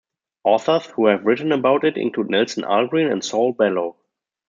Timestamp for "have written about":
1.05-1.83